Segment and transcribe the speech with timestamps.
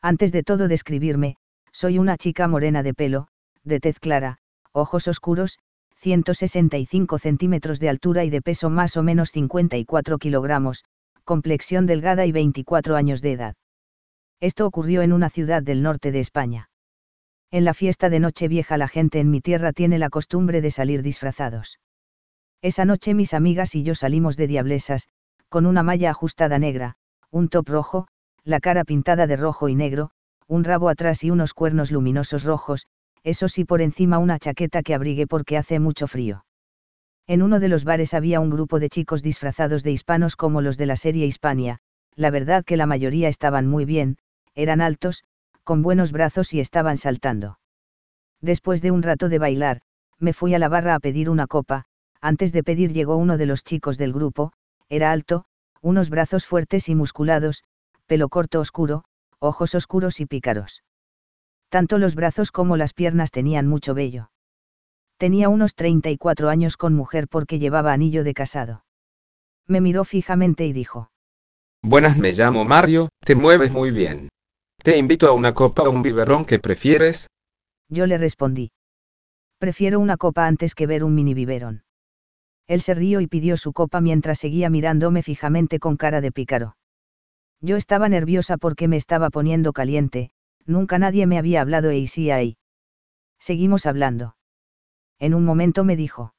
[0.00, 1.34] Antes de todo describirme,
[1.72, 3.26] soy una chica morena de pelo,
[3.64, 4.38] de tez clara,
[4.72, 5.58] ojos oscuros,
[5.96, 10.84] 165 centímetros de altura y de peso más o menos 54 kilogramos,
[11.24, 13.54] complexión delgada y 24 años de edad.
[14.40, 16.70] Esto ocurrió en una ciudad del norte de España.
[17.50, 21.02] En la fiesta de Nochevieja la gente en mi tierra tiene la costumbre de salir
[21.02, 21.78] disfrazados.
[22.62, 25.08] Esa noche mis amigas y yo salimos de diablesas,
[25.48, 26.96] con una malla ajustada negra,
[27.30, 28.08] un top rojo,
[28.44, 30.10] la cara pintada de rojo y negro,
[30.46, 32.86] un rabo atrás y unos cuernos luminosos rojos,
[33.22, 36.44] eso sí por encima una chaqueta que abrigue porque hace mucho frío.
[37.26, 40.76] En uno de los bares había un grupo de chicos disfrazados de hispanos como los
[40.78, 41.78] de la serie Hispania,
[42.16, 44.16] la verdad que la mayoría estaban muy bien,
[44.54, 45.24] eran altos,
[45.64, 47.58] con buenos brazos y estaban saltando.
[48.40, 49.82] Después de un rato de bailar,
[50.18, 51.84] me fui a la barra a pedir una copa,
[52.20, 54.52] antes de pedir llegó uno de los chicos del grupo,
[54.88, 55.44] era alto,
[55.82, 57.62] unos brazos fuertes y musculados,
[58.06, 59.04] pelo corto oscuro,
[59.38, 60.82] ojos oscuros y pícaros
[61.70, 64.30] tanto los brazos como las piernas tenían mucho vello.
[65.16, 68.84] Tenía unos 34 años con mujer porque llevaba anillo de casado.
[69.66, 71.10] Me miró fijamente y dijo.
[71.82, 74.28] Buenas, me llamo Mario, te mueves muy bien.
[74.82, 77.28] Te invito a una copa o un biberón que prefieres.
[77.88, 78.72] Yo le respondí.
[79.58, 81.84] Prefiero una copa antes que ver un mini biberón.
[82.66, 86.76] Él se rió y pidió su copa mientras seguía mirándome fijamente con cara de pícaro.
[87.60, 90.30] Yo estaba nerviosa porque me estaba poniendo caliente,
[90.70, 92.56] nunca nadie me había hablado e sí ahí.
[93.38, 94.36] Seguimos hablando.
[95.18, 96.34] En un momento me dijo.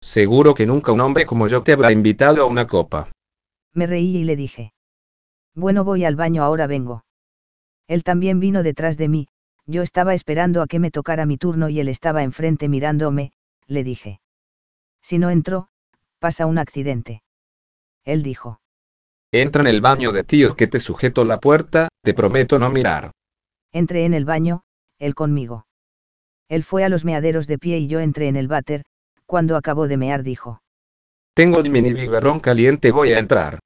[0.00, 3.10] Seguro que nunca un hombre como yo te habrá invitado a una copa.
[3.72, 4.72] Me reí y le dije.
[5.54, 7.04] Bueno, voy al baño, ahora vengo.
[7.88, 9.28] Él también vino detrás de mí,
[9.66, 13.32] yo estaba esperando a que me tocara mi turno y él estaba enfrente mirándome,
[13.66, 14.20] le dije.
[15.02, 15.68] Si no entro,
[16.18, 17.22] pasa un accidente.
[18.04, 18.60] Él dijo.
[19.32, 23.10] Entra en el baño de tío que te sujeto la puerta, te prometo no mirar.
[23.76, 24.62] Entré en el baño,
[24.98, 25.66] él conmigo.
[26.48, 28.86] Él fue a los meaderos de pie y yo entré en el váter,
[29.26, 30.62] cuando acabó de mear dijo.
[31.34, 33.58] Tengo el mini biberón caliente, voy a entrar.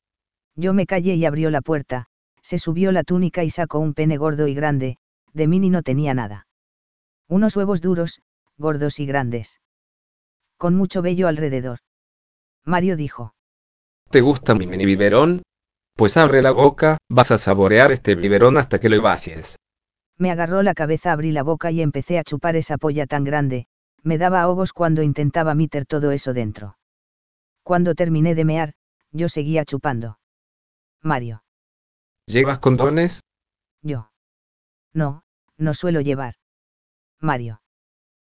[0.56, 2.08] Yo me callé y abrió la puerta,
[2.42, 4.96] se subió la túnica y sacó un pene gordo y grande,
[5.32, 6.48] de mini no tenía nada.
[7.28, 8.20] Unos huevos duros,
[8.58, 9.60] gordos y grandes.
[10.56, 11.78] Con mucho vello alrededor.
[12.64, 13.32] Mario dijo.
[14.10, 15.42] ¿Te gusta mi mini biberón?
[15.94, 19.59] Pues abre la boca, vas a saborear este biberón hasta que lo vacies.
[20.20, 23.66] Me agarró la cabeza, abrí la boca y empecé a chupar esa polla tan grande,
[24.02, 26.76] me daba ahogos cuando intentaba meter todo eso dentro.
[27.62, 28.74] Cuando terminé de mear,
[29.12, 30.18] yo seguía chupando.
[31.00, 31.42] Mario.
[32.26, 33.20] ¿Llevas condones?
[33.80, 34.10] Yo.
[34.92, 35.22] No,
[35.56, 36.34] no suelo llevar.
[37.18, 37.62] Mario.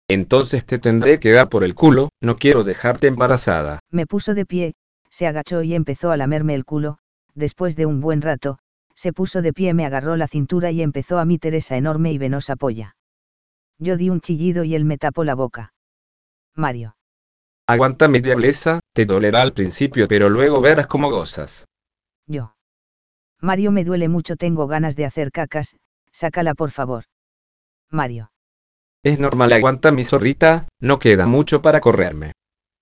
[0.06, 3.80] Entonces te tendré que dar por el culo, no quiero dejarte embarazada.
[3.90, 4.74] Me puso de pie,
[5.08, 6.98] se agachó y empezó a lamerme el culo,
[7.34, 8.58] después de un buen rato,
[8.96, 12.18] se puso de pie, me agarró la cintura y empezó a meter esa enorme y
[12.18, 12.96] venosa polla.
[13.78, 15.74] Yo di un chillido y él me tapó la boca.
[16.54, 16.96] Mario.
[17.68, 21.66] Aguanta mi diableza, te dolerá al principio pero luego verás cómo gozas.
[22.26, 22.54] Yo.
[23.40, 25.76] Mario me duele mucho, tengo ganas de hacer cacas,
[26.10, 27.04] sácala por favor.
[27.90, 28.30] Mario.
[29.02, 32.32] Es normal, aguanta mi zorrita, no queda mucho para correrme.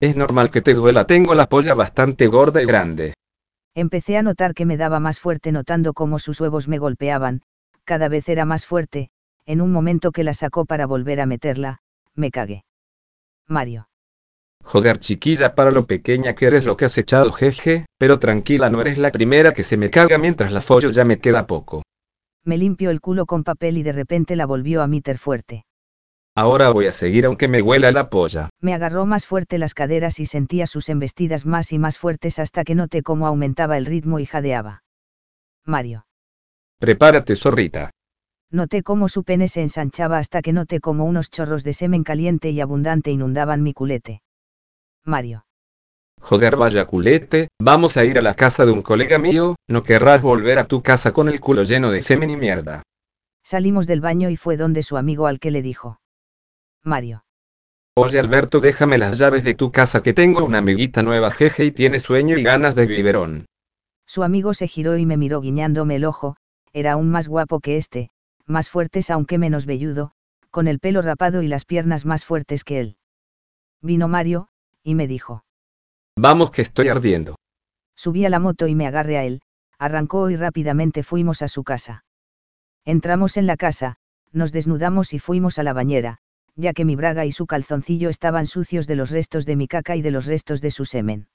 [0.00, 3.14] Es normal que te duela, tengo la polla bastante gorda y grande.
[3.74, 7.42] Empecé a notar que me daba más fuerte notando cómo sus huevos me golpeaban,
[7.84, 9.10] cada vez era más fuerte,
[9.46, 11.80] en un momento que la sacó para volver a meterla,
[12.14, 12.64] me cagué.
[13.48, 13.88] Mario.
[14.62, 18.80] Joder chiquilla para lo pequeña que eres lo que has echado jeje, pero tranquila no
[18.80, 21.82] eres la primera que se me caga mientras la follo ya me queda poco.
[22.44, 25.64] Me limpió el culo con papel y de repente la volvió a meter fuerte.
[26.36, 28.50] Ahora voy a seguir aunque me huela la polla.
[28.60, 32.64] Me agarró más fuerte las caderas y sentía sus embestidas más y más fuertes hasta
[32.64, 34.82] que noté cómo aumentaba el ritmo y jadeaba.
[35.64, 36.06] Mario.
[36.80, 37.90] Prepárate, zorrita.
[38.50, 42.50] Noté cómo su pene se ensanchaba hasta que noté cómo unos chorros de semen caliente
[42.50, 44.22] y abundante inundaban mi culete.
[45.04, 45.46] Mario.
[46.20, 50.22] Joder, vaya culete, vamos a ir a la casa de un colega mío, no querrás
[50.22, 52.82] volver a tu casa con el culo lleno de semen y mierda.
[53.44, 55.98] Salimos del baño y fue donde su amigo al que le dijo.
[56.84, 57.24] Mario.
[57.96, 61.70] Oye Alberto, déjame las llaves de tu casa que tengo una amiguita nueva jeje y
[61.70, 63.46] tiene sueño y ganas de biberón.
[64.06, 66.36] Su amigo se giró y me miró guiñándome el ojo,
[66.72, 68.10] era aún más guapo que este,
[68.46, 70.12] más fuertes aunque menos velludo,
[70.50, 72.96] con el pelo rapado y las piernas más fuertes que él.
[73.80, 74.48] Vino Mario,
[74.82, 75.44] y me dijo.
[76.16, 77.36] Vamos que estoy ardiendo.
[77.96, 79.40] Subí a la moto y me agarré a él,
[79.78, 82.04] arrancó y rápidamente fuimos a su casa.
[82.84, 83.96] Entramos en la casa,
[84.32, 86.18] nos desnudamos y fuimos a la bañera,
[86.56, 89.96] ya que mi braga y su calzoncillo estaban sucios de los restos de mi caca
[89.96, 91.28] y de los restos de su semen.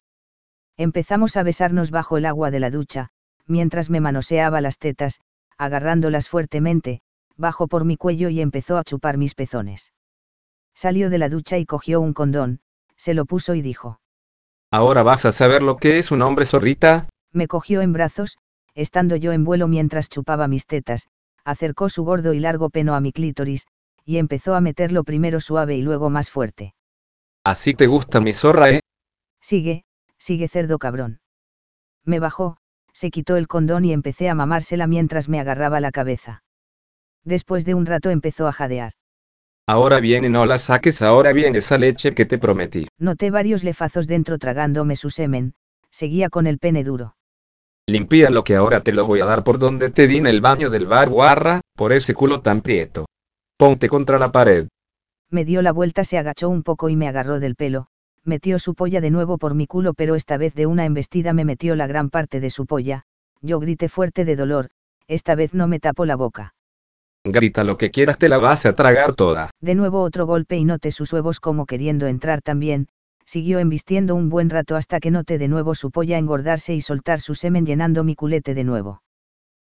[0.78, 3.10] Empezamos a besarnos bajo el agua de la ducha,
[3.46, 5.20] mientras me manoseaba las tetas,
[5.58, 7.02] agarrándolas fuertemente,
[7.36, 9.94] bajó por mi cuello y empezó a chupar mis pezones.
[10.74, 12.62] Salió de la ducha y cogió un condón,
[12.96, 14.00] se lo puso y dijo.
[14.72, 17.10] Ahora vas a saber lo que es un hombre zorrita.
[17.34, 18.38] Me cogió en brazos,
[18.76, 21.08] estando yo en vuelo mientras chupaba mis tetas,
[21.44, 23.66] acercó su gordo y largo peno a mi clítoris,
[24.06, 26.74] y empezó a meterlo primero suave y luego más fuerte.
[27.44, 28.80] Así te gusta mi zorra, ¿eh?
[29.42, 29.86] Sigue,
[30.18, 31.20] sigue cerdo cabrón.
[32.06, 32.58] Me bajó,
[32.94, 36.44] se quitó el condón y empecé a mamársela mientras me agarraba la cabeza.
[37.24, 38.94] Después de un rato empezó a jadear.
[39.68, 42.88] Ahora viene, no la saques, ahora viene esa leche que te prometí.
[42.98, 45.54] Noté varios lefazos dentro tragándome su semen,
[45.92, 47.16] seguía con el pene duro.
[47.88, 50.42] Limpia lo que ahora te lo voy a dar por donde te di en el
[50.42, 53.06] baño del bar guarra, por ese culo tan prieto.
[53.60, 54.70] Ponte contra la pared.
[55.30, 57.88] Me dio la vuelta, se agachó un poco y me agarró del pelo,
[58.24, 61.44] metió su polla de nuevo por mi culo, pero esta vez de una embestida me
[61.44, 63.04] metió la gran parte de su polla,
[63.42, 64.70] yo grité fuerte de dolor,
[65.10, 66.54] esta vez no me tapó la boca.
[67.26, 69.50] Grita lo que quieras, te la vas a tragar toda.
[69.60, 72.88] De nuevo otro golpe y noté sus huevos como queriendo entrar también,
[73.26, 77.20] siguió embistiendo un buen rato hasta que noté de nuevo su polla engordarse y soltar
[77.20, 79.04] su semen llenando mi culete de nuevo.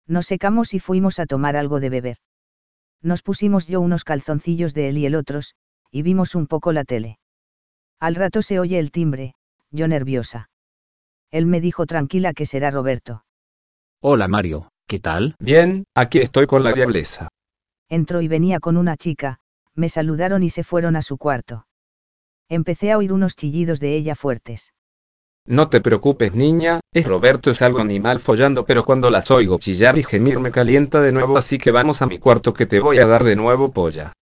[0.06, 2.16] Nos secamos y fuimos a tomar algo de beber
[3.02, 5.54] nos pusimos yo unos calzoncillos de él y el otros,
[5.90, 7.18] y vimos un poco la tele.
[8.00, 9.34] Al rato se oye el timbre,
[9.70, 10.50] yo nerviosa.
[11.30, 13.24] Él me dijo tranquila que será Roberto.
[14.00, 15.36] Hola Mario, ¿qué tal?
[15.38, 17.28] Bien, aquí estoy con la diablesa.
[17.88, 19.38] Entró y venía con una chica,
[19.74, 21.66] me saludaron y se fueron a su cuarto.
[22.48, 24.72] Empecé a oír unos chillidos de ella fuertes.
[25.46, 29.98] No te preocupes niña, es Roberto es algo animal follando pero cuando las oigo chillar
[29.98, 33.00] y gemir me calienta de nuevo así que vamos a mi cuarto que te voy
[33.00, 34.12] a dar de nuevo polla.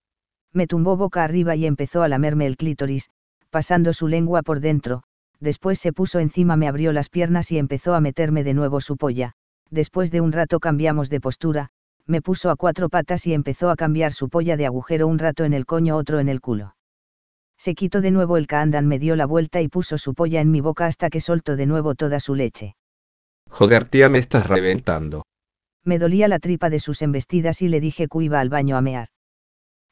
[0.53, 3.11] Me tumbó boca arriba y empezó a lamerme el clítoris,
[3.51, 5.03] pasando su lengua por dentro,
[5.41, 8.97] después se puso encima me abrió las piernas y empezó a meterme de nuevo su
[8.97, 9.35] polla,
[9.71, 11.69] después de un rato cambiamos de postura,
[12.07, 15.45] me puso a cuatro patas y empezó a cambiar su polla de agujero un rato
[15.45, 16.75] en el coño otro en el culo.
[17.61, 20.51] Se quitó de nuevo el caandan, me dio la vuelta y puso su polla en
[20.51, 22.75] mi boca hasta que soltó de nuevo toda su leche.
[23.51, 25.27] Joder, tía, me estás reventando.
[25.85, 28.81] Me dolía la tripa de sus embestidas y le dije que iba al baño a
[28.81, 29.09] mear.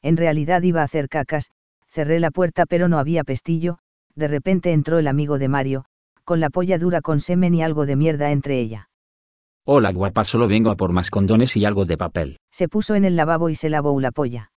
[0.01, 1.51] En realidad iba a hacer cacas,
[1.85, 3.77] cerré la puerta pero no había pestillo,
[4.15, 5.85] de repente entró el amigo de Mario,
[6.23, 8.89] con la polla dura con semen y algo de mierda entre ella.
[9.63, 12.39] Hola guapa, solo vengo a por más condones y algo de papel.
[12.51, 14.49] Se puso en el lavabo y se lavó la polla.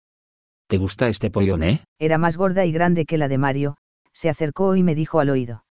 [0.71, 1.81] ¿Te gusta este pollón, eh?
[1.99, 3.75] Era más gorda y grande que la de Mario,
[4.13, 5.65] se acercó y me dijo al oído.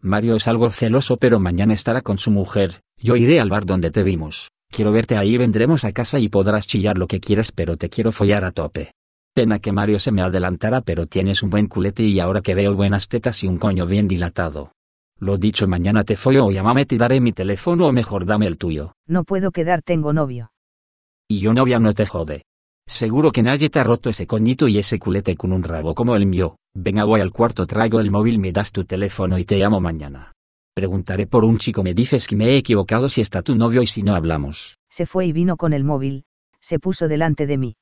[0.00, 3.90] Mario es algo celoso pero mañana estará con su mujer, yo iré al bar donde
[3.90, 7.76] te vimos, quiero verte ahí vendremos a casa y podrás chillar lo que quieras pero
[7.76, 8.94] te quiero follar a tope.
[9.34, 12.74] Pena que Mario se me adelantara pero tienes un buen culete y ahora que veo
[12.74, 14.72] buenas tetas y un coño bien dilatado.
[15.18, 18.56] Lo dicho mañana te follo o llámame te daré mi teléfono o mejor dame el
[18.56, 18.94] tuyo.
[19.06, 20.52] No puedo quedar tengo novio.
[21.28, 22.44] Y yo novia no te jode.
[22.86, 26.16] Seguro que nadie te ha roto ese coñito y ese culete con un rabo como
[26.16, 26.56] el mío.
[26.74, 30.32] Venga, voy al cuarto, traigo el móvil, me das tu teléfono y te llamo mañana.
[30.74, 33.86] Preguntaré por un chico, me dices que me he equivocado si está tu novio y
[33.86, 34.78] si no hablamos.
[34.90, 36.24] Se fue y vino con el móvil,
[36.60, 37.74] se puso delante de mí.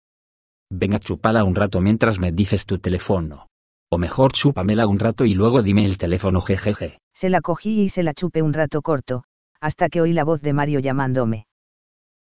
[0.72, 3.46] Venga, chupala un rato mientras me dices tu teléfono.
[3.92, 6.98] O mejor, chúpamela un rato y luego dime el teléfono, jejeje.
[7.14, 9.24] Se la cogí y se la chupé un rato corto,
[9.60, 11.46] hasta que oí la voz de Mario llamándome.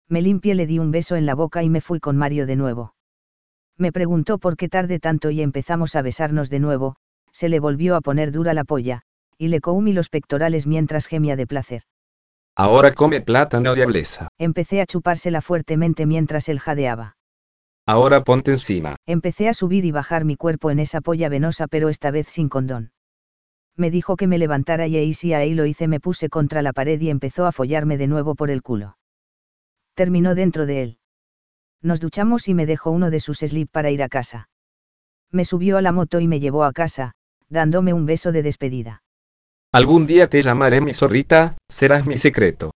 [0.10, 2.56] Me limpié, le di un beso en la boca y me fui con Mario de
[2.56, 2.96] nuevo.
[3.78, 6.96] Me preguntó por qué tarde tanto y empezamos a besarnos de nuevo,
[7.32, 9.04] se le volvió a poner dura la polla,
[9.38, 11.84] y le comí los pectorales mientras gemía de placer.
[12.56, 14.28] Ahora come plátano diablesa.
[14.38, 17.16] Empecé a chupársela fuertemente mientras él jadeaba.
[17.86, 18.98] Ahora ponte encima.
[19.06, 22.50] Empecé a subir y bajar mi cuerpo en esa polla venosa pero esta vez sin
[22.50, 22.92] condón.
[23.78, 26.74] Me dijo que me levantara y ahí sí ahí lo hice me puse contra la
[26.74, 28.99] pared y empezó a follarme de nuevo por el culo.
[30.00, 30.98] Terminó dentro de él.
[31.82, 34.48] Nos duchamos y me dejó uno de sus slip para ir a casa.
[35.29, 37.15] Me subió a la moto y me llevó a casa,
[37.50, 39.03] dándome un beso de despedida.
[39.74, 42.72] Algún día te llamaré mi zorrita, serás mi secreto.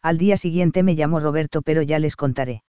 [0.00, 2.62] Al día siguiente me llamó Roberto pero ya les contaré.